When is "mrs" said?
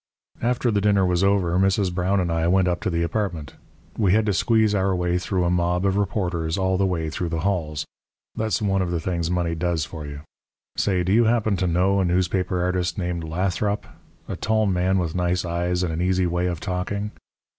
1.59-1.93